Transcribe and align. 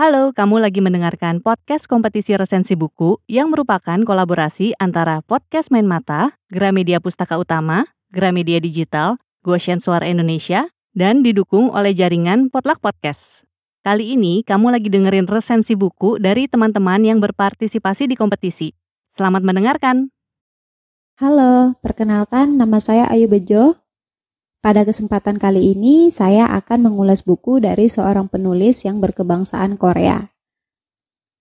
Halo, 0.00 0.32
kamu 0.32 0.64
lagi 0.64 0.80
mendengarkan 0.80 1.44
podcast 1.44 1.84
kompetisi 1.84 2.32
resensi 2.32 2.72
buku 2.72 3.20
yang 3.28 3.52
merupakan 3.52 4.00
kolaborasi 4.00 4.72
antara 4.80 5.20
Podcast 5.20 5.68
Main 5.68 5.84
Mata, 5.84 6.40
Gramedia 6.48 7.04
Pustaka 7.04 7.36
Utama, 7.36 7.84
Gramedia 8.08 8.64
Digital, 8.64 9.20
Goshen 9.44 9.76
Suara 9.76 10.08
Indonesia, 10.08 10.72
dan 10.96 11.20
didukung 11.20 11.68
oleh 11.76 11.92
jaringan 11.92 12.48
Potluck 12.48 12.80
Podcast. 12.80 13.44
Kali 13.84 14.16
ini 14.16 14.40
kamu 14.40 14.72
lagi 14.72 14.88
dengerin 14.88 15.28
resensi 15.28 15.76
buku 15.76 16.16
dari 16.16 16.48
teman-teman 16.48 17.04
yang 17.04 17.20
berpartisipasi 17.20 18.08
di 18.08 18.16
kompetisi. 18.16 18.72
Selamat 19.12 19.44
mendengarkan. 19.44 20.08
Halo, 21.20 21.76
perkenalkan 21.84 22.56
nama 22.56 22.80
saya 22.80 23.04
Ayu 23.12 23.28
Bejo. 23.28 23.76
Pada 24.60 24.84
kesempatan 24.84 25.40
kali 25.40 25.72
ini, 25.72 26.12
saya 26.12 26.44
akan 26.52 26.92
mengulas 26.92 27.24
buku 27.24 27.64
dari 27.64 27.88
seorang 27.88 28.28
penulis 28.28 28.84
yang 28.84 29.00
berkebangsaan 29.00 29.80
Korea. 29.80 30.20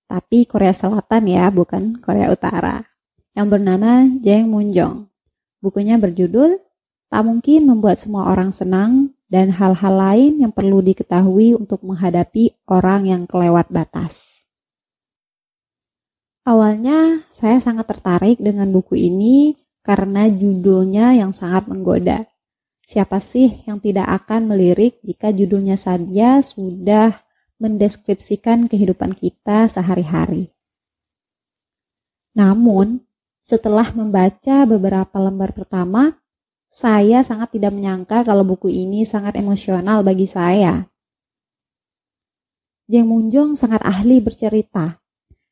Tapi 0.08 0.48
Korea 0.48 0.72
Selatan 0.72 1.28
ya, 1.28 1.52
bukan 1.52 2.00
Korea 2.00 2.32
Utara. 2.32 2.80
Yang 3.36 3.48
bernama 3.60 4.08
Jang 4.24 4.48
Munjong. 4.48 5.12
Bukunya 5.60 6.00
berjudul 6.00 6.64
Tak 7.12 7.28
Mungkin 7.28 7.68
Membuat 7.68 8.00
Semua 8.00 8.32
Orang 8.32 8.56
Senang 8.56 9.12
dan 9.28 9.52
hal-hal 9.52 10.00
lain 10.00 10.40
yang 10.40 10.56
perlu 10.56 10.80
diketahui 10.80 11.60
untuk 11.60 11.84
menghadapi 11.84 12.56
orang 12.72 13.04
yang 13.04 13.22
kelewat 13.28 13.68
batas. 13.68 14.48
Awalnya 16.48 17.28
saya 17.36 17.60
sangat 17.60 17.84
tertarik 17.84 18.40
dengan 18.40 18.72
buku 18.72 18.96
ini 18.96 19.60
karena 19.84 20.32
judulnya 20.32 21.20
yang 21.20 21.36
sangat 21.36 21.68
menggoda. 21.68 22.26
Siapa 22.90 23.22
sih 23.22 23.62
yang 23.70 23.78
tidak 23.78 24.10
akan 24.10 24.50
melirik 24.50 24.98
jika 25.06 25.30
judulnya 25.30 25.78
saja 25.78 26.42
sudah 26.42 27.22
mendeskripsikan 27.62 28.66
kehidupan 28.66 29.14
kita 29.14 29.70
sehari-hari? 29.70 30.50
Namun, 32.34 33.06
setelah 33.46 33.94
membaca 33.94 34.66
beberapa 34.66 35.22
lembar 35.22 35.54
pertama, 35.54 36.18
saya 36.66 37.22
sangat 37.22 37.54
tidak 37.54 37.78
menyangka 37.78 38.26
kalau 38.26 38.42
buku 38.42 38.74
ini 38.74 39.06
sangat 39.06 39.38
emosional 39.38 40.02
bagi 40.02 40.26
saya. 40.26 40.90
Jeng 42.90 43.06
Munjong 43.06 43.54
sangat 43.54 43.86
ahli 43.86 44.18
bercerita. 44.18 44.98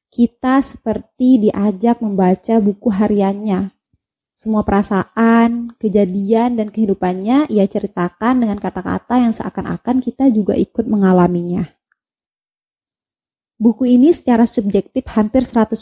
Kita 0.09 0.57
seperti 0.65 1.37
diajak 1.37 2.01
membaca 2.01 2.57
buku 2.57 2.89
hariannya 2.89 3.76
semua 4.37 4.61
perasaan, 4.61 5.73
kejadian, 5.81 6.61
dan 6.61 6.69
kehidupannya 6.69 7.49
ia 7.49 7.65
ceritakan 7.65 8.45
dengan 8.45 8.61
kata-kata 8.61 9.17
yang 9.17 9.33
seakan-akan 9.33 9.97
kita 9.97 10.29
juga 10.29 10.53
ikut 10.53 10.85
mengalaminya. 10.85 11.65
Buku 13.57 13.89
ini 13.89 14.13
secara 14.13 14.45
subjektif 14.45 15.09
hampir 15.17 15.41
100% 15.41 15.81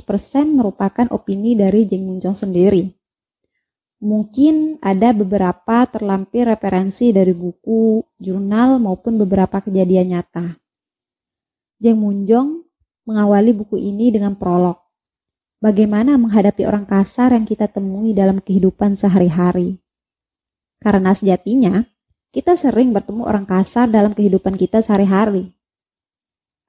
merupakan 0.56 1.04
opini 1.12 1.60
dari 1.60 1.84
Jeng 1.84 2.08
Munjong 2.08 2.32
sendiri. 2.32 2.88
Mungkin 4.00 4.80
ada 4.80 5.12
beberapa 5.12 5.84
terlampir 5.92 6.48
referensi 6.48 7.12
dari 7.12 7.36
buku, 7.36 8.00
jurnal, 8.16 8.80
maupun 8.80 9.20
beberapa 9.20 9.60
kejadian 9.60 10.16
nyata. 10.16 10.56
Jeng 11.84 12.00
Munjong 12.00 12.64
mengawali 13.04 13.52
buku 13.52 13.76
ini 13.76 14.16
dengan 14.16 14.40
prolog 14.40 14.85
bagaimana 15.66 16.14
menghadapi 16.22 16.62
orang 16.70 16.86
kasar 16.86 17.34
yang 17.34 17.42
kita 17.42 17.66
temui 17.66 18.14
dalam 18.14 18.38
kehidupan 18.38 18.94
sehari-hari. 18.94 19.82
Karena 20.78 21.18
sejatinya, 21.18 21.82
kita 22.30 22.54
sering 22.54 22.94
bertemu 22.94 23.26
orang 23.26 23.50
kasar 23.50 23.90
dalam 23.90 24.14
kehidupan 24.14 24.54
kita 24.54 24.86
sehari-hari. 24.86 25.50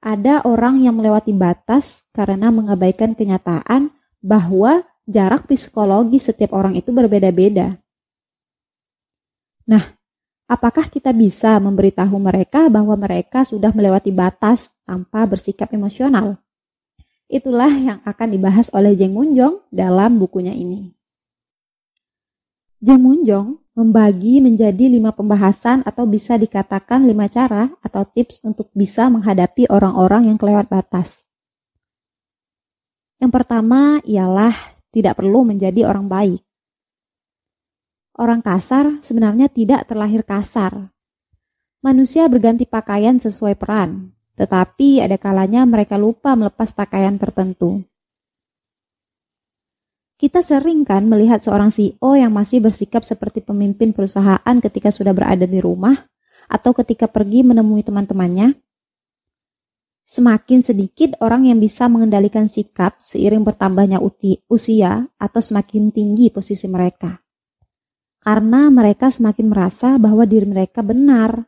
Ada 0.01 0.41
orang 0.49 0.81
yang 0.81 0.97
melewati 0.97 1.29
batas 1.37 2.01
karena 2.09 2.49
mengabaikan 2.49 3.13
kenyataan 3.13 3.93
bahwa 4.17 4.81
jarak 5.05 5.45
psikologi 5.45 6.17
setiap 6.17 6.57
orang 6.57 6.73
itu 6.73 6.89
berbeda-beda. 6.89 7.77
Nah, 9.69 9.83
apakah 10.49 10.89
kita 10.89 11.13
bisa 11.13 11.61
memberitahu 11.61 12.17
mereka 12.17 12.65
bahwa 12.71 12.97
mereka 12.97 13.45
sudah 13.45 13.69
melewati 13.75 14.09
batas 14.09 14.73
tanpa 14.87 15.27
bersikap 15.29 15.69
emosional? 15.75 16.39
Itulah 17.27 17.71
yang 17.75 17.99
akan 18.07 18.27
dibahas 18.31 18.71
oleh 18.71 18.95
Jeng 18.95 19.11
Munjong 19.11 19.67
dalam 19.67 20.15
bukunya 20.15 20.55
ini. 20.55 20.95
Jeng 22.79 23.03
Munjong 23.03 23.59
membagi 23.75 24.39
menjadi 24.39 24.87
lima 24.87 25.11
pembahasan 25.11 25.83
atau 25.83 26.07
bisa 26.07 26.39
dikatakan 26.39 27.03
lima 27.03 27.27
cara 27.27 27.69
atau 27.83 28.07
tips 28.07 28.41
untuk 28.47 28.71
bisa 28.71 29.11
menghadapi 29.11 29.67
orang-orang 29.67 30.31
yang 30.31 30.37
kelewat 30.39 30.71
batas. 30.71 31.27
Yang 33.19 33.31
pertama 33.33 33.99
ialah 34.07 34.53
tidak 34.95 35.19
perlu 35.19 35.45
menjadi 35.45 35.85
orang 35.85 36.07
baik. 36.07 36.41
Orang 38.17 38.41
kasar 38.41 38.97
sebenarnya 39.05 39.45
tidak 39.45 39.85
terlahir 39.85 40.25
kasar. 40.25 40.89
Manusia 41.85 42.25
berganti 42.25 42.65
pakaian 42.65 43.21
sesuai 43.21 43.53
peran, 43.61 44.16
tetapi 44.37 45.01
ada 45.01 45.17
kalanya 45.17 45.65
mereka 45.65 45.97
lupa 45.97 46.37
melepas 46.37 46.69
pakaian 46.69 47.17
tertentu. 47.17 47.81
Kita 50.17 50.41
sering 50.41 50.85
kan 50.85 51.05
melihat 51.05 51.41
seorang 51.41 51.69
CEO 51.69 52.17
yang 52.17 52.33
masih 52.33 52.61
bersikap 52.61 53.05
seperti 53.05 53.41
pemimpin 53.41 53.93
perusahaan 53.93 54.57
ketika 54.61 54.89
sudah 54.89 55.13
berada 55.13 55.45
di 55.45 55.61
rumah 55.61 55.93
atau 56.49 56.73
ketika 56.73 57.05
pergi 57.09 57.45
menemui 57.45 57.85
teman-temannya. 57.85 58.57
Semakin 60.07 60.63
sedikit 60.63 61.19
orang 61.19 61.51
yang 61.51 61.59
bisa 61.59 61.85
mengendalikan 61.91 62.47
sikap 62.47 62.97
seiring 63.03 63.43
bertambahnya 63.43 63.99
usia 64.47 65.05
atau 65.19 65.41
semakin 65.43 65.91
tinggi 65.91 66.31
posisi 66.31 66.65
mereka. 66.65 67.19
Karena 68.23 68.71
mereka 68.73 69.11
semakin 69.11 69.45
merasa 69.51 69.99
bahwa 69.99 70.23
diri 70.23 70.47
mereka 70.47 70.81
benar 70.81 71.45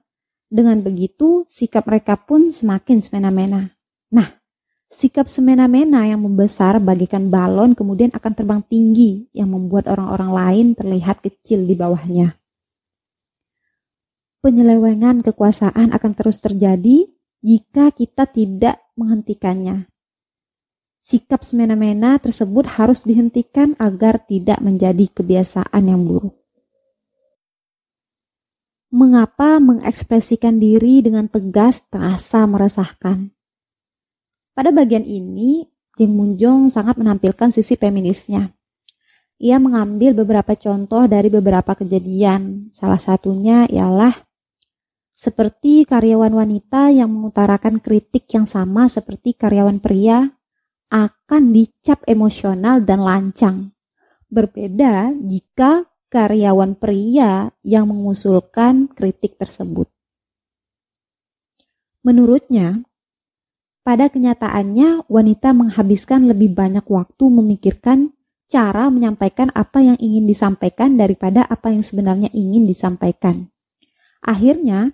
dengan 0.50 0.82
begitu, 0.82 1.46
sikap 1.46 1.86
mereka 1.86 2.18
pun 2.18 2.50
semakin 2.50 3.06
semena-mena. 3.06 3.70
Nah, 4.10 4.26
sikap 4.90 5.30
semena-mena 5.30 6.10
yang 6.10 6.26
membesar 6.26 6.82
bagikan 6.82 7.30
balon 7.30 7.78
kemudian 7.78 8.10
akan 8.18 8.34
terbang 8.34 8.62
tinggi 8.66 9.30
yang 9.30 9.54
membuat 9.54 9.86
orang-orang 9.86 10.32
lain 10.34 10.68
terlihat 10.74 11.22
kecil 11.22 11.70
di 11.70 11.78
bawahnya. 11.78 12.34
Penyelewengan 14.42 15.22
kekuasaan 15.22 15.94
akan 15.94 16.12
terus 16.18 16.42
terjadi 16.42 17.06
jika 17.46 17.94
kita 17.94 18.26
tidak 18.26 18.82
menghentikannya. 18.98 19.86
Sikap 21.06 21.46
semena-mena 21.46 22.18
tersebut 22.18 22.66
harus 22.82 23.06
dihentikan 23.06 23.78
agar 23.78 24.26
tidak 24.26 24.58
menjadi 24.66 25.06
kebiasaan 25.14 25.84
yang 25.86 26.02
buruk 26.02 26.39
mengapa 28.90 29.62
mengekspresikan 29.62 30.58
diri 30.58 31.06
dengan 31.06 31.30
tegas 31.30 31.86
terasa 31.90 32.50
meresahkan. 32.50 33.30
Pada 34.58 34.74
bagian 34.74 35.06
ini, 35.06 35.70
Jeng 35.96 36.18
Munjong 36.18 36.74
sangat 36.74 36.98
menampilkan 36.98 37.54
sisi 37.54 37.78
feminisnya. 37.78 38.50
Ia 39.40 39.56
mengambil 39.56 40.12
beberapa 40.12 40.52
contoh 40.58 41.08
dari 41.08 41.32
beberapa 41.32 41.72
kejadian. 41.78 42.68
Salah 42.76 43.00
satunya 43.00 43.64
ialah 43.72 44.12
seperti 45.16 45.84
karyawan 45.84 46.32
wanita 46.32 46.92
yang 46.92 47.12
mengutarakan 47.12 47.84
kritik 47.84 48.28
yang 48.32 48.48
sama 48.48 48.88
seperti 48.88 49.36
karyawan 49.36 49.84
pria 49.84 50.28
akan 50.88 51.52
dicap 51.52 52.04
emosional 52.08 52.80
dan 52.84 53.04
lancang. 53.04 53.58
Berbeda 54.32 55.12
jika 55.20 55.89
karyawan 56.10 56.74
pria 56.76 57.54
yang 57.62 57.90
mengusulkan 57.90 58.90
kritik 58.92 59.38
tersebut. 59.38 59.90
Menurutnya, 62.02 62.82
pada 63.86 64.10
kenyataannya 64.10 65.10
wanita 65.10 65.54
menghabiskan 65.54 66.26
lebih 66.30 66.54
banyak 66.54 66.86
waktu 66.86 67.24
memikirkan 67.30 68.14
cara 68.50 68.90
menyampaikan 68.90 69.54
apa 69.54 69.86
yang 69.86 69.98
ingin 70.02 70.26
disampaikan 70.26 70.98
daripada 70.98 71.46
apa 71.46 71.70
yang 71.70 71.86
sebenarnya 71.86 72.34
ingin 72.34 72.66
disampaikan. 72.66 73.46
Akhirnya, 74.26 74.92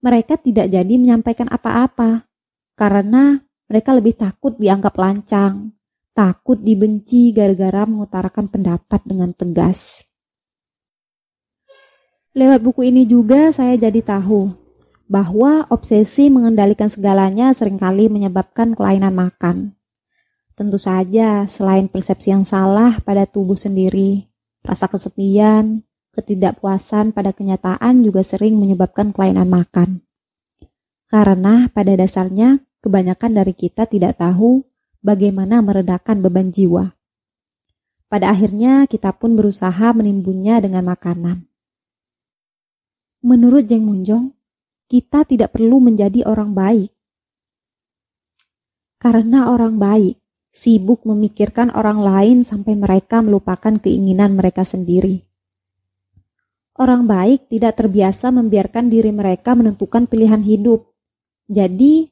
mereka 0.00 0.40
tidak 0.40 0.72
jadi 0.72 0.94
menyampaikan 0.96 1.52
apa-apa 1.52 2.24
karena 2.78 3.42
mereka 3.68 3.90
lebih 3.92 4.16
takut 4.16 4.56
dianggap 4.56 4.94
lancang, 4.96 5.76
takut 6.16 6.56
dibenci 6.56 7.34
gara-gara 7.34 7.84
mengutarakan 7.84 8.48
pendapat 8.48 9.00
dengan 9.04 9.34
tegas. 9.36 10.05
Lewat 12.36 12.60
buku 12.60 12.92
ini 12.92 13.08
juga 13.08 13.48
saya 13.48 13.80
jadi 13.80 14.04
tahu 14.04 14.52
bahwa 15.08 15.64
obsesi 15.72 16.28
mengendalikan 16.28 16.92
segalanya 16.92 17.48
sering 17.56 17.80
kali 17.80 18.12
menyebabkan 18.12 18.76
kelainan 18.76 19.16
makan. 19.16 19.72
Tentu 20.52 20.76
saja, 20.76 21.48
selain 21.48 21.88
persepsi 21.88 22.36
yang 22.36 22.44
salah 22.44 23.00
pada 23.00 23.24
tubuh 23.24 23.56
sendiri, 23.56 24.28
rasa 24.60 24.84
kesepian, 24.84 25.80
ketidakpuasan 26.12 27.16
pada 27.16 27.32
kenyataan 27.32 28.04
juga 28.04 28.20
sering 28.20 28.60
menyebabkan 28.60 29.16
kelainan 29.16 29.48
makan. 29.48 30.04
Karena 31.08 31.72
pada 31.72 31.96
dasarnya, 31.96 32.60
kebanyakan 32.84 33.32
dari 33.32 33.56
kita 33.56 33.88
tidak 33.88 34.20
tahu 34.20 34.60
bagaimana 35.00 35.64
meredakan 35.64 36.20
beban 36.20 36.52
jiwa. 36.52 36.92
Pada 38.12 38.28
akhirnya 38.28 38.84
kita 38.84 39.16
pun 39.16 39.40
berusaha 39.40 39.96
menimbunnya 39.96 40.60
dengan 40.60 40.84
makanan. 40.84 41.55
Menurut 43.26 43.66
Jeng 43.66 43.82
Munjong, 43.82 44.30
kita 44.86 45.26
tidak 45.26 45.58
perlu 45.58 45.82
menjadi 45.82 46.22
orang 46.30 46.54
baik. 46.54 46.94
Karena 49.02 49.50
orang 49.50 49.82
baik 49.82 50.14
sibuk 50.54 51.02
memikirkan 51.02 51.74
orang 51.74 51.98
lain 52.06 52.36
sampai 52.46 52.78
mereka 52.78 53.26
melupakan 53.26 53.82
keinginan 53.82 54.38
mereka 54.38 54.62
sendiri. 54.62 55.26
Orang 56.78 57.10
baik 57.10 57.50
tidak 57.50 57.82
terbiasa 57.82 58.30
membiarkan 58.30 58.94
diri 58.94 59.10
mereka 59.10 59.58
menentukan 59.58 60.06
pilihan 60.06 60.46
hidup. 60.46 60.86
Jadi, 61.50 62.06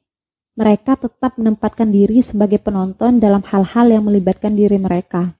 mereka 0.59 0.99
tetap 0.99 1.39
menempatkan 1.39 1.95
diri 1.95 2.19
sebagai 2.19 2.59
penonton 2.59 3.23
dalam 3.23 3.39
hal-hal 3.47 3.87
yang 3.87 4.03
melibatkan 4.03 4.51
diri 4.51 4.75
mereka, 4.75 5.31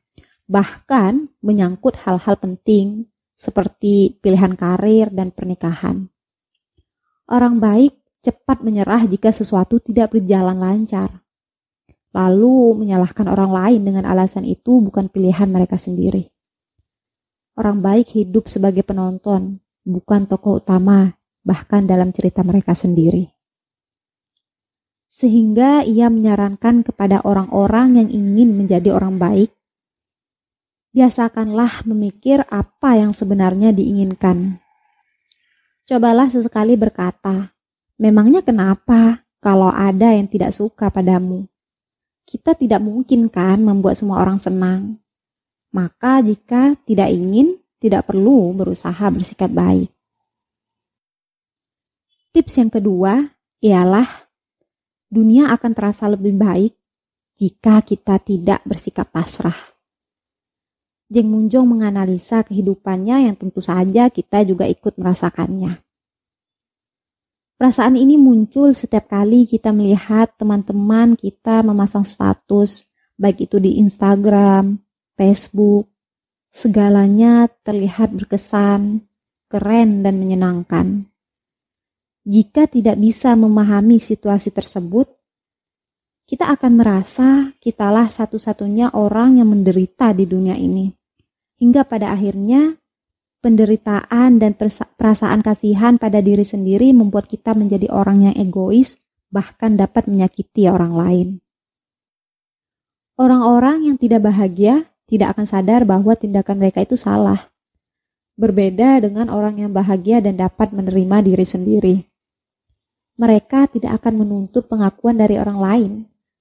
bahkan 0.47 1.27
menyangkut 1.43 1.99
hal-hal 2.07 2.39
penting 2.39 3.11
seperti 3.35 4.17
pilihan 4.23 4.55
karir 4.55 5.11
dan 5.11 5.29
pernikahan. 5.29 6.07
Orang 7.27 7.59
baik 7.59 7.93
cepat 8.23 8.63
menyerah 8.65 9.05
jika 9.05 9.29
sesuatu 9.29 9.77
tidak 9.83 10.15
berjalan 10.17 10.57
lancar, 10.57 11.21
lalu 12.15 12.81
menyalahkan 12.81 13.27
orang 13.29 13.51
lain 13.51 13.81
dengan 13.83 14.07
alasan 14.07 14.47
itu 14.47 14.81
bukan 14.81 15.11
pilihan 15.11 15.51
mereka 15.51 15.75
sendiri. 15.77 16.31
Orang 17.55 17.83
baik 17.83 18.15
hidup 18.15 18.49
sebagai 18.49 18.81
penonton, 18.81 19.61
bukan 19.83 20.27
tokoh 20.27 20.63
utama, 20.63 21.15
bahkan 21.43 21.85
dalam 21.85 22.11
cerita 22.11 22.41
mereka 22.41 22.75
sendiri 22.75 23.35
sehingga 25.15 25.79
ia 25.87 26.11
menyarankan 26.11 26.83
kepada 26.83 27.23
orang-orang 27.23 28.03
yang 28.03 28.09
ingin 28.11 28.51
menjadi 28.51 28.91
orang 28.91 29.15
baik, 29.15 29.54
biasakanlah 30.95 31.83
memikir 31.83 32.47
apa 32.47 32.95
yang 32.95 33.11
sebenarnya 33.11 33.75
diinginkan. 33.75 34.63
Cobalah 35.83 36.31
sesekali 36.31 36.79
berkata, 36.79 37.51
memangnya 37.99 38.39
kenapa 38.39 39.27
kalau 39.43 39.67
ada 39.67 40.15
yang 40.15 40.31
tidak 40.31 40.55
suka 40.55 40.87
padamu? 40.87 41.51
Kita 42.23 42.55
tidak 42.55 42.79
mungkin 42.79 43.27
kan 43.27 43.59
membuat 43.59 43.99
semua 43.99 44.23
orang 44.23 44.39
senang. 44.39 44.95
Maka 45.75 46.23
jika 46.23 46.79
tidak 46.87 47.11
ingin, 47.11 47.59
tidak 47.77 48.07
perlu 48.07 48.55
berusaha 48.55 49.11
bersikap 49.11 49.51
baik. 49.51 49.91
Tips 52.31 52.55
yang 52.55 52.71
kedua 52.71 53.19
ialah 53.59 54.07
dunia 55.11 55.51
akan 55.51 55.71
terasa 55.75 56.07
lebih 56.07 56.33
baik 56.39 56.73
jika 57.35 57.83
kita 57.83 58.15
tidak 58.23 58.63
bersikap 58.63 59.11
pasrah. 59.11 59.74
Jeng 61.05 61.29
Munjong 61.29 61.69
menganalisa 61.69 62.41
kehidupannya 62.41 63.29
yang 63.29 63.35
tentu 63.37 63.61
saja 63.61 64.09
kita 64.09 64.41
juga 64.41 64.65
ikut 64.65 64.97
merasakannya. 64.97 65.85
Perasaan 67.55 67.95
ini 67.95 68.19
muncul 68.19 68.75
setiap 68.75 69.07
kali 69.07 69.47
kita 69.47 69.71
melihat 69.71 70.27
teman-teman 70.35 71.15
kita 71.15 71.63
memasang 71.63 72.03
status, 72.03 72.83
baik 73.15 73.47
itu 73.47 73.63
di 73.63 73.79
Instagram, 73.79 74.75
Facebook, 75.15 75.87
segalanya 76.51 77.47
terlihat 77.63 78.11
berkesan, 78.11 79.07
keren, 79.47 80.03
dan 80.03 80.19
menyenangkan. 80.19 81.07
Jika 82.27 82.67
tidak 82.67 82.99
bisa 82.99 83.39
memahami 83.39 84.03
situasi 84.03 84.51
tersebut, 84.51 85.14
kita 86.25 86.49
akan 86.49 86.81
merasa 86.81 87.53
kitalah 87.61 88.09
satu-satunya 88.09 88.97
orang 88.97 89.37
yang 89.37 89.49
menderita 89.53 90.09
di 90.11 90.25
dunia 90.25 90.57
ini. 90.57 90.89
Hingga 91.61 91.85
pada 91.85 92.11
akhirnya, 92.11 92.81
penderitaan 93.45 94.41
dan 94.41 94.57
perasaan 94.97 95.45
kasihan 95.45 96.01
pada 96.01 96.19
diri 96.25 96.41
sendiri 96.41 96.91
membuat 96.97 97.29
kita 97.29 97.53
menjadi 97.53 97.93
orang 97.93 98.29
yang 98.29 98.35
egois, 98.35 98.97
bahkan 99.29 99.77
dapat 99.77 100.09
menyakiti 100.09 100.65
orang 100.65 100.93
lain. 100.97 101.27
Orang-orang 103.15 103.87
yang 103.87 103.95
tidak 104.01 104.27
bahagia 104.27 104.89
tidak 105.05 105.37
akan 105.37 105.45
sadar 105.47 105.85
bahwa 105.85 106.17
tindakan 106.17 106.57
mereka 106.59 106.83
itu 106.83 106.97
salah. 106.99 107.53
Berbeda 108.35 108.99
dengan 108.99 109.31
orang 109.31 109.61
yang 109.61 109.71
bahagia 109.71 110.19
dan 110.19 110.35
dapat 110.35 110.75
menerima 110.75 111.23
diri 111.23 111.45
sendiri 111.47 111.95
mereka 113.15 113.67
tidak 113.71 114.03
akan 114.03 114.27
menuntut 114.27 114.67
pengakuan 114.67 115.15
dari 115.15 115.39
orang 115.39 115.59
lain 115.59 115.91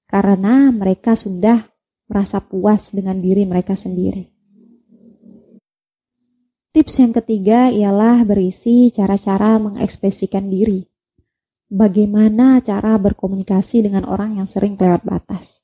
karena 0.05 0.69
mereka 0.69 1.17
sudah 1.17 1.65
merasa 2.05 2.41
puas 2.41 2.93
dengan 2.93 3.17
diri 3.17 3.43
mereka 3.49 3.73
sendiri. 3.73 4.29
Tips 6.75 6.99
yang 6.99 7.15
ketiga 7.15 7.71
ialah 7.71 8.27
berisi 8.27 8.91
cara-cara 8.91 9.55
mengekspresikan 9.63 10.51
diri. 10.51 10.83
Bagaimana 11.71 12.59
cara 12.59 12.99
berkomunikasi 12.99 13.87
dengan 13.87 14.03
orang 14.05 14.37
yang 14.37 14.45
sering 14.45 14.75
kelewat 14.75 15.01
batas. 15.07 15.63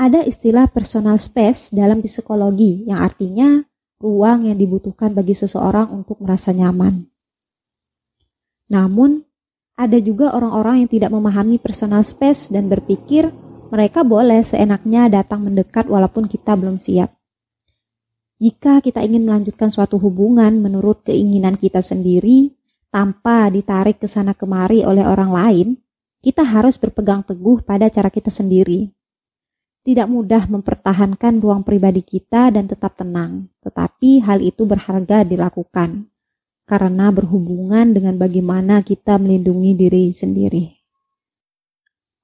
Ada 0.00 0.24
istilah 0.24 0.72
personal 0.72 1.20
space 1.20 1.68
dalam 1.70 2.00
psikologi 2.00 2.88
yang 2.88 3.04
artinya 3.04 3.60
ruang 4.02 4.50
yang 4.50 4.58
dibutuhkan 4.58 5.14
bagi 5.14 5.36
seseorang 5.36 5.92
untuk 5.94 6.18
merasa 6.24 6.50
nyaman. 6.50 7.06
Namun, 8.72 9.22
ada 9.76 9.98
juga 9.98 10.36
orang-orang 10.36 10.84
yang 10.84 10.90
tidak 10.90 11.10
memahami 11.10 11.56
personal 11.56 12.04
space 12.04 12.52
dan 12.52 12.68
berpikir 12.68 13.32
mereka 13.72 14.04
boleh 14.04 14.44
seenaknya 14.44 15.08
datang 15.08 15.48
mendekat 15.48 15.88
walaupun 15.88 16.28
kita 16.28 16.52
belum 16.52 16.76
siap. 16.76 17.08
Jika 18.36 18.84
kita 18.84 19.00
ingin 19.00 19.24
melanjutkan 19.24 19.72
suatu 19.72 19.96
hubungan 19.96 20.52
menurut 20.60 21.06
keinginan 21.08 21.56
kita 21.56 21.80
sendiri, 21.80 22.52
tanpa 22.92 23.48
ditarik 23.48 23.96
ke 23.96 24.04
sana 24.04 24.36
kemari 24.36 24.84
oleh 24.84 25.08
orang 25.08 25.32
lain, 25.32 25.68
kita 26.20 26.44
harus 26.44 26.76
berpegang 26.76 27.24
teguh 27.24 27.64
pada 27.64 27.88
cara 27.88 28.12
kita 28.12 28.28
sendiri. 28.28 28.92
Tidak 29.82 30.06
mudah 30.06 30.46
mempertahankan 30.52 31.40
ruang 31.40 31.64
pribadi 31.64 32.04
kita 32.04 32.52
dan 32.52 32.68
tetap 32.68 32.94
tenang, 32.94 33.48
tetapi 33.64 34.22
hal 34.22 34.38
itu 34.44 34.62
berharga 34.68 35.24
dilakukan 35.26 36.11
karena 36.72 37.12
berhubungan 37.12 37.92
dengan 37.92 38.16
bagaimana 38.16 38.80
kita 38.80 39.20
melindungi 39.20 39.76
diri 39.76 40.08
sendiri. 40.16 40.72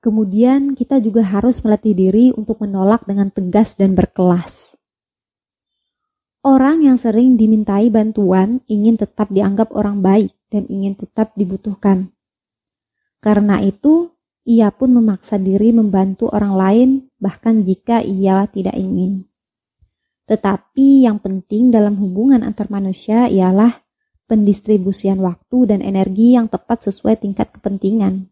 Kemudian 0.00 0.72
kita 0.72 1.04
juga 1.04 1.20
harus 1.20 1.60
melatih 1.60 1.92
diri 1.92 2.32
untuk 2.32 2.64
menolak 2.64 3.04
dengan 3.04 3.28
tegas 3.28 3.76
dan 3.76 3.92
berkelas. 3.92 4.72
Orang 6.40 6.80
yang 6.80 6.96
sering 6.96 7.36
dimintai 7.36 7.92
bantuan 7.92 8.64
ingin 8.72 8.96
tetap 8.96 9.28
dianggap 9.28 9.68
orang 9.76 10.00
baik 10.00 10.32
dan 10.48 10.64
ingin 10.72 10.96
tetap 10.96 11.36
dibutuhkan. 11.36 12.08
Karena 13.20 13.60
itu, 13.60 14.16
ia 14.48 14.72
pun 14.72 14.96
memaksa 14.96 15.36
diri 15.36 15.76
membantu 15.76 16.32
orang 16.32 16.54
lain 16.56 16.88
bahkan 17.20 17.60
jika 17.60 18.00
ia 18.00 18.48
tidak 18.48 18.80
ingin. 18.80 19.28
Tetapi 20.24 21.04
yang 21.04 21.20
penting 21.20 21.68
dalam 21.68 22.00
hubungan 22.00 22.40
antar 22.40 22.72
manusia 22.72 23.28
ialah 23.28 23.87
pendistribusian 24.28 25.18
waktu 25.24 25.74
dan 25.74 25.80
energi 25.80 26.36
yang 26.36 26.46
tepat 26.46 26.84
sesuai 26.86 27.18
tingkat 27.24 27.48
kepentingan. 27.50 28.28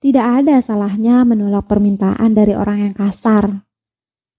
Tidak 0.00 0.24
ada 0.24 0.56
salahnya 0.64 1.28
menolak 1.28 1.68
permintaan 1.68 2.32
dari 2.32 2.56
orang 2.56 2.88
yang 2.88 2.94
kasar, 2.96 3.68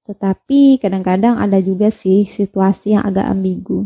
tetapi 0.09 0.81
kadang-kadang 0.81 1.37
ada 1.37 1.61
juga 1.61 1.93
sih 1.93 2.25
situasi 2.25 2.97
yang 2.97 3.05
agak 3.05 3.29
ambigu. 3.29 3.85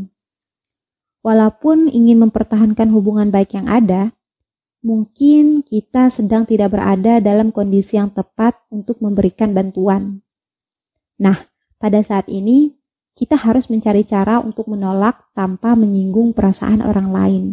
Walaupun 1.20 1.92
ingin 1.92 2.24
mempertahankan 2.24 2.88
hubungan 2.96 3.28
baik 3.28 3.60
yang 3.60 3.68
ada, 3.68 4.16
mungkin 4.86 5.68
kita 5.68 6.08
sedang 6.08 6.48
tidak 6.48 6.72
berada 6.72 7.20
dalam 7.20 7.52
kondisi 7.52 8.00
yang 8.00 8.14
tepat 8.14 8.56
untuk 8.72 9.04
memberikan 9.04 9.52
bantuan. 9.52 10.24
Nah, 11.20 11.44
pada 11.76 12.00
saat 12.06 12.32
ini 12.32 12.72
kita 13.16 13.40
harus 13.40 13.72
mencari 13.72 14.04
cara 14.04 14.44
untuk 14.44 14.68
menolak 14.68 15.32
tanpa 15.32 15.74
menyinggung 15.74 16.36
perasaan 16.36 16.84
orang 16.84 17.10
lain. 17.16 17.44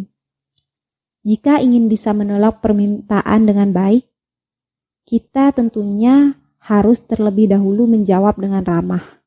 Jika 1.23 1.63
ingin 1.63 1.87
bisa 1.87 2.11
menolak 2.11 2.59
permintaan 2.59 3.47
dengan 3.47 3.71
baik, 3.71 4.03
kita 5.07 5.55
tentunya 5.55 6.35
harus 6.59 6.99
terlebih 6.99 7.47
dahulu 7.47 7.87
menjawab 7.87 8.35
dengan 8.35 8.63
ramah. 8.67 9.23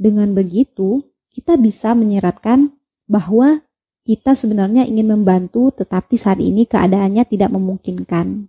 Dengan 0.00 0.32
begitu, 0.32 1.04
kita 1.28 1.60
bisa 1.60 1.92
menyeratkan 1.92 2.72
bahwa 3.04 3.60
kita 4.04 4.32
sebenarnya 4.36 4.88
ingin 4.88 5.16
membantu, 5.16 5.68
tetapi 5.72 6.16
saat 6.16 6.40
ini 6.40 6.64
keadaannya 6.64 7.24
tidak 7.28 7.52
memungkinkan. 7.52 8.48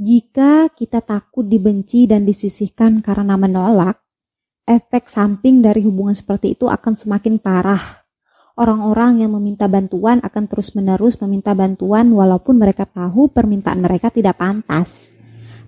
Jika 0.00 0.72
kita 0.72 1.04
takut 1.04 1.44
dibenci 1.44 2.08
dan 2.08 2.24
disisihkan 2.24 3.04
karena 3.04 3.36
menolak, 3.36 4.00
efek 4.70 5.10
samping 5.10 5.58
dari 5.58 5.82
hubungan 5.82 6.14
seperti 6.14 6.54
itu 6.54 6.70
akan 6.70 6.94
semakin 6.94 7.42
parah. 7.42 8.06
Orang-orang 8.54 9.26
yang 9.26 9.34
meminta 9.34 9.66
bantuan 9.66 10.22
akan 10.22 10.46
terus-menerus 10.46 11.18
meminta 11.26 11.50
bantuan 11.58 12.14
walaupun 12.14 12.60
mereka 12.60 12.86
tahu 12.86 13.26
permintaan 13.34 13.82
mereka 13.82 14.14
tidak 14.14 14.38
pantas. 14.38 15.10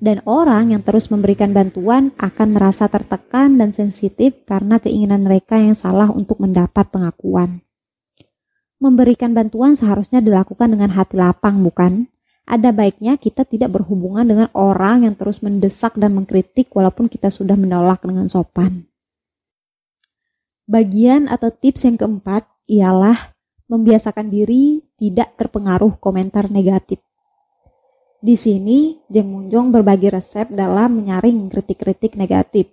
Dan 0.03 0.19
orang 0.27 0.75
yang 0.75 0.83
terus 0.83 1.11
memberikan 1.11 1.55
bantuan 1.55 2.11
akan 2.19 2.49
merasa 2.55 2.91
tertekan 2.91 3.55
dan 3.59 3.71
sensitif 3.71 4.43
karena 4.47 4.83
keinginan 4.83 5.23
mereka 5.23 5.59
yang 5.59 5.79
salah 5.79 6.11
untuk 6.11 6.43
mendapat 6.43 6.91
pengakuan. 6.91 7.63
Memberikan 8.83 9.31
bantuan 9.31 9.79
seharusnya 9.79 10.19
dilakukan 10.19 10.75
dengan 10.75 10.91
hati 10.91 11.15
lapang, 11.15 11.63
bukan? 11.63 12.11
Ada 12.43 12.75
baiknya 12.75 13.15
kita 13.17 13.47
tidak 13.47 13.79
berhubungan 13.79 14.27
dengan 14.27 14.51
orang 14.53 15.07
yang 15.07 15.15
terus 15.15 15.41
mendesak 15.41 15.95
dan 15.95 16.13
mengkritik 16.13 16.69
walaupun 16.75 17.07
kita 17.07 17.31
sudah 17.31 17.55
menolak 17.55 18.03
dengan 18.03 18.27
sopan. 18.27 18.92
Bagian 20.69 21.27
atau 21.27 21.51
tips 21.51 21.85
yang 21.85 21.99
keempat 21.99 22.47
ialah 22.71 23.35
membiasakan 23.67 24.31
diri 24.31 24.85
tidak 24.95 25.35
terpengaruh 25.35 25.99
komentar 25.99 26.53
negatif. 26.53 27.03
Di 28.23 28.39
sini, 28.39 29.03
Jeng 29.11 29.35
Munjong 29.35 29.75
berbagi 29.75 30.07
resep 30.07 30.47
dalam 30.55 31.03
menyaring 31.03 31.51
kritik-kritik 31.51 32.15
negatif, 32.15 32.71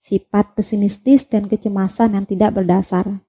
sifat 0.00 0.56
pesimistis 0.56 1.28
dan 1.28 1.44
kecemasan 1.52 2.16
yang 2.16 2.24
tidak 2.24 2.56
berdasar. 2.56 3.20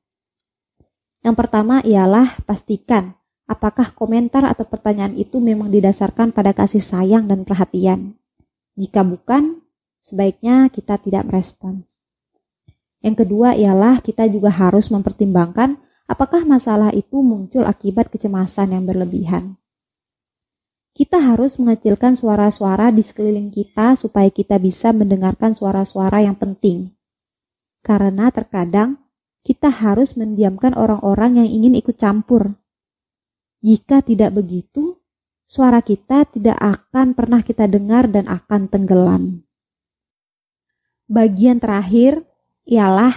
Yang 1.27 1.35
pertama 1.35 1.83
ialah 1.83 2.39
pastikan 2.47 3.19
apakah 3.51 3.91
komentar 3.91 4.47
atau 4.47 4.63
pertanyaan 4.63 5.15
itu 5.19 5.43
memang 5.43 5.67
didasarkan 5.67 6.31
pada 6.31 6.55
kasih 6.55 6.79
sayang 6.79 7.27
dan 7.27 7.43
perhatian. 7.43 8.15
Jika 8.79 9.03
bukan, 9.03 9.59
sebaiknya 9.99 10.71
kita 10.71 10.95
tidak 11.01 11.27
merespons. 11.27 11.99
Yang 13.01 13.25
kedua 13.25 13.53
ialah 13.53 14.01
kita 14.01 14.25
juga 14.25 14.49
harus 14.49 14.89
mempertimbangkan 14.89 15.77
apakah 16.09 16.47
masalah 16.47 16.89
itu 16.95 17.21
muncul 17.21 17.67
akibat 17.67 18.09
kecemasan 18.09 18.73
yang 18.73 18.83
berlebihan. 18.87 19.59
Kita 20.97 21.21
harus 21.21 21.61
mengecilkan 21.61 22.17
suara-suara 22.17 22.89
di 22.89 23.05
sekeliling 23.05 23.53
kita 23.53 23.93
supaya 23.93 24.33
kita 24.33 24.57
bisa 24.57 24.89
mendengarkan 24.89 25.53
suara-suara 25.53 26.25
yang 26.25 26.33
penting. 26.33 26.89
Karena 27.85 28.33
terkadang 28.33 28.97
kita 29.45 29.69
harus 29.69 30.17
mendiamkan 30.17 30.73
orang-orang 30.73 31.45
yang 31.45 31.49
ingin 31.53 31.77
ikut 31.77 32.01
campur. 32.01 32.57
Jika 33.61 34.01
tidak 34.01 34.41
begitu, 34.41 34.97
suara 35.45 35.85
kita 35.85 36.25
tidak 36.33 36.57
akan 36.57 37.13
pernah 37.13 37.45
kita 37.45 37.69
dengar 37.69 38.09
dan 38.09 38.25
akan 38.25 38.65
tenggelam. 38.65 39.45
Bagian 41.07 41.61
terakhir 41.61 42.25
ialah 42.67 43.15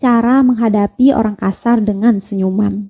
cara 0.00 0.40
menghadapi 0.40 1.12
orang 1.12 1.36
kasar 1.36 1.84
dengan 1.84 2.24
senyuman. 2.24 2.88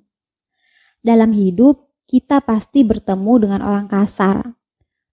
Dalam 1.03 1.35
hidup, 1.35 1.91
kita 2.07 2.41
pasti 2.41 2.87
bertemu 2.87 3.35
dengan 3.43 3.61
orang 3.67 3.91
kasar. 3.91 4.55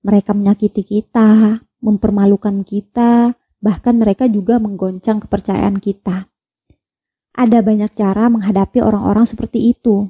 Mereka 0.05 0.37
menyakiti 0.37 0.85
kita, 0.85 1.59
mempermalukan 1.81 2.61
kita, 2.61 3.33
bahkan 3.57 3.97
mereka 3.97 4.29
juga 4.29 4.61
menggoncang 4.61 5.17
kepercayaan 5.25 5.81
kita. 5.81 6.29
Ada 7.35 7.59
banyak 7.65 7.91
cara 7.97 8.29
menghadapi 8.29 8.79
orang-orang 8.79 9.25
seperti 9.27 9.73
itu. 9.73 10.07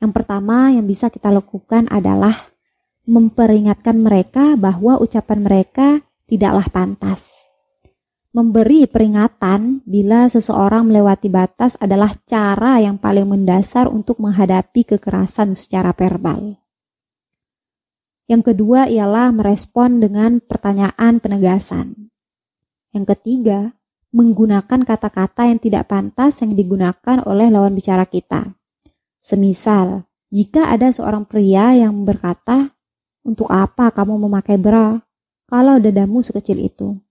Yang 0.00 0.12
pertama 0.14 0.72
yang 0.72 0.86
bisa 0.86 1.10
kita 1.10 1.28
lakukan 1.28 1.90
adalah 1.90 2.54
memperingatkan 3.04 4.00
mereka 4.00 4.56
bahwa 4.56 4.96
ucapan 5.02 5.44
mereka 5.44 6.00
tidaklah 6.24 6.64
pantas. 6.72 7.43
Memberi 8.34 8.90
peringatan 8.90 9.86
bila 9.86 10.26
seseorang 10.26 10.90
melewati 10.90 11.30
batas 11.30 11.78
adalah 11.78 12.18
cara 12.26 12.82
yang 12.82 12.98
paling 12.98 13.30
mendasar 13.30 13.86
untuk 13.86 14.18
menghadapi 14.18 14.82
kekerasan 14.82 15.54
secara 15.54 15.94
verbal. 15.94 16.58
Yang 18.26 18.50
kedua 18.50 18.90
ialah 18.90 19.30
merespon 19.30 20.02
dengan 20.02 20.42
pertanyaan 20.42 21.22
penegasan. 21.22 22.10
Yang 22.90 23.14
ketiga, 23.14 23.70
menggunakan 24.10 24.82
kata-kata 24.82 25.46
yang 25.46 25.62
tidak 25.62 25.86
pantas 25.86 26.42
yang 26.42 26.58
digunakan 26.58 27.22
oleh 27.30 27.54
lawan 27.54 27.78
bicara 27.78 28.02
kita. 28.02 28.50
Semisal, 29.22 30.10
jika 30.34 30.74
ada 30.74 30.90
seorang 30.90 31.22
pria 31.22 31.70
yang 31.78 32.02
berkata, 32.02 32.74
"Untuk 33.22 33.46
apa 33.46 33.94
kamu 33.94 34.26
memakai 34.26 34.58
bra 34.58 34.98
kalau 35.46 35.78
dadamu 35.78 36.18
sekecil 36.18 36.58
itu?" 36.58 37.03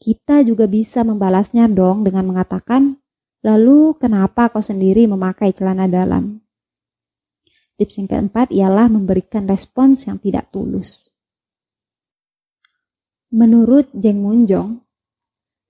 Kita 0.00 0.40
juga 0.48 0.64
bisa 0.64 1.04
membalasnya 1.04 1.68
dong 1.68 2.08
dengan 2.08 2.24
mengatakan, 2.24 2.96
lalu 3.44 3.92
kenapa 4.00 4.48
kau 4.48 4.64
sendiri 4.64 5.04
memakai 5.04 5.52
celana 5.52 5.84
dalam? 5.84 6.40
Tips 7.76 8.00
yang 8.00 8.08
keempat 8.08 8.48
ialah 8.48 8.88
memberikan 8.88 9.44
respons 9.44 10.08
yang 10.08 10.16
tidak 10.16 10.48
tulus. 10.48 11.12
Menurut 13.30 13.92
Jeng 13.92 14.24
Munjong, 14.24 14.80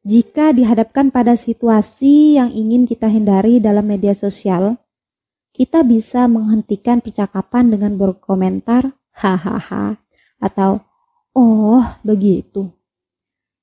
jika 0.06 0.54
dihadapkan 0.56 1.12
pada 1.12 1.36
situasi 1.36 2.40
yang 2.40 2.48
ingin 2.54 2.88
kita 2.88 3.10
hindari 3.10 3.60
dalam 3.60 3.84
media 3.84 4.16
sosial, 4.16 4.80
kita 5.52 5.84
bisa 5.84 6.24
menghentikan 6.24 7.02
percakapan 7.04 7.68
dengan 7.68 7.98
berkomentar 7.98 8.96
hahaha 9.12 10.00
atau 10.40 10.80
oh 11.36 11.84
begitu 12.00 12.79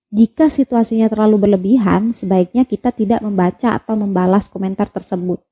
jika 0.07 0.47
situasinya 0.47 1.11
terlalu 1.11 1.47
berlebihan, 1.47 2.15
sebaiknya 2.15 2.63
kita 2.63 2.95
tidak 2.95 3.19
membaca 3.19 3.75
atau 3.75 3.99
membalas 3.99 4.47
komentar 4.47 4.87
tersebut. 4.87 5.43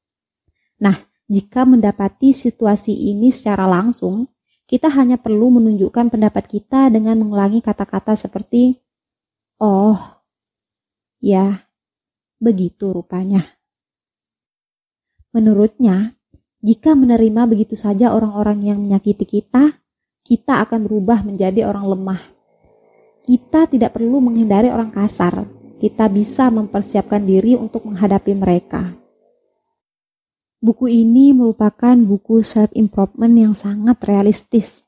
Nah, 0.80 0.96
jika 1.28 1.68
mendapati 1.68 2.32
situasi 2.32 2.96
ini 2.96 3.36
secara 3.36 3.68
langsung, 3.68 4.32
kita 4.64 4.88
hanya 4.96 5.20
perlu 5.20 5.60
menunjukkan 5.60 6.08
pendapat 6.08 6.48
kita 6.48 6.88
dengan 6.88 7.20
mengulangi 7.20 7.60
kata-kata 7.60 8.16
seperti 8.16 8.80
"Oh, 9.60 10.00
ya, 11.20 11.68
begitu 12.40 12.96
rupanya." 12.96 13.44
Menurutnya, 15.36 16.16
jika 16.64 16.96
menerima 16.96 17.44
begitu 17.44 17.76
saja 17.76 18.16
orang-orang 18.16 18.72
yang 18.72 18.80
menyakiti 18.80 19.28
kita, 19.28 19.84
kita 20.24 20.64
akan 20.64 20.88
berubah 20.88 21.28
menjadi 21.28 21.68
orang 21.68 21.86
lemah 21.92 22.35
kita 23.26 23.66
tidak 23.66 23.98
perlu 23.98 24.22
menghindari 24.22 24.70
orang 24.70 24.94
kasar. 24.94 25.50
Kita 25.82 26.06
bisa 26.08 26.54
mempersiapkan 26.54 27.26
diri 27.26 27.58
untuk 27.58 27.90
menghadapi 27.90 28.32
mereka. 28.38 28.94
Buku 30.62 30.88
ini 30.88 31.34
merupakan 31.34 31.94
buku 31.94 32.46
self-improvement 32.46 33.34
yang 33.34 33.54
sangat 33.58 33.98
realistis. 34.06 34.86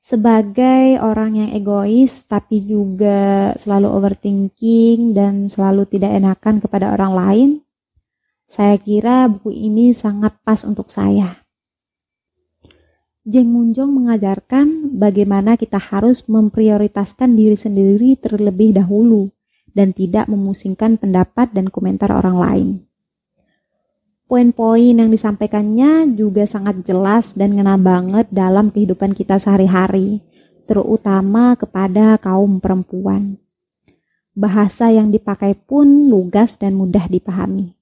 Sebagai 0.00 0.96
orang 1.00 1.36
yang 1.36 1.50
egois, 1.52 2.24
tapi 2.24 2.64
juga 2.64 3.52
selalu 3.56 3.88
overthinking 3.92 5.12
dan 5.12 5.44
selalu 5.44 5.84
tidak 5.88 6.16
enakan 6.16 6.56
kepada 6.64 6.96
orang 6.96 7.12
lain, 7.12 7.50
saya 8.48 8.80
kira 8.80 9.28
buku 9.28 9.52
ini 9.52 9.92
sangat 9.92 10.40
pas 10.42 10.64
untuk 10.64 10.88
saya. 10.88 11.39
Jeng 13.28 13.52
Munjong 13.52 13.92
mengajarkan 13.92 14.96
bagaimana 14.96 15.60
kita 15.60 15.76
harus 15.76 16.24
memprioritaskan 16.24 17.36
diri 17.36 17.52
sendiri 17.52 18.16
terlebih 18.16 18.72
dahulu 18.72 19.28
dan 19.76 19.92
tidak 19.92 20.24
memusingkan 20.24 20.96
pendapat 20.96 21.52
dan 21.52 21.68
komentar 21.68 22.16
orang 22.16 22.36
lain. 22.40 22.68
Poin-poin 24.24 24.96
yang 24.96 25.12
disampaikannya 25.12 26.16
juga 26.16 26.48
sangat 26.48 26.80
jelas 26.80 27.36
dan 27.36 27.60
ngena 27.60 27.76
banget 27.76 28.24
dalam 28.32 28.72
kehidupan 28.72 29.12
kita 29.12 29.36
sehari-hari, 29.36 30.24
terutama 30.64 31.60
kepada 31.60 32.16
kaum 32.16 32.56
perempuan. 32.56 33.36
Bahasa 34.32 34.88
yang 34.88 35.12
dipakai 35.12 35.60
pun 35.60 36.08
lugas 36.08 36.56
dan 36.56 36.72
mudah 36.72 37.04
dipahami. 37.04 37.79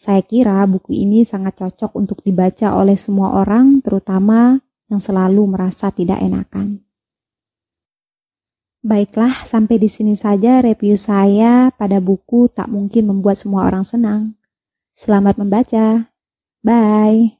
Saya 0.00 0.24
kira 0.24 0.64
buku 0.64 0.96
ini 0.96 1.28
sangat 1.28 1.60
cocok 1.60 1.92
untuk 1.92 2.24
dibaca 2.24 2.72
oleh 2.72 2.96
semua 2.96 3.36
orang, 3.36 3.84
terutama 3.84 4.56
yang 4.88 4.96
selalu 4.96 5.44
merasa 5.52 5.92
tidak 5.92 6.24
enakan. 6.24 6.80
Baiklah, 8.80 9.44
sampai 9.44 9.76
di 9.76 9.92
sini 9.92 10.16
saja 10.16 10.64
review 10.64 10.96
saya 10.96 11.68
pada 11.68 12.00
buku 12.00 12.48
Tak 12.48 12.72
Mungkin 12.72 13.12
Membuat 13.12 13.44
Semua 13.44 13.68
Orang 13.68 13.84
Senang. 13.84 14.40
Selamat 14.96 15.36
membaca. 15.36 16.08
Bye. 16.64 17.39